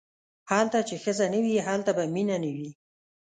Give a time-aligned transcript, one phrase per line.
[0.51, 2.69] هلته چې ښځه نه وي هلته به مینه نه وي.